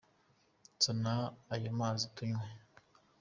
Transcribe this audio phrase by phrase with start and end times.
[0.83, 1.13] Zana
[1.53, 2.45] ayo mazi tunywe.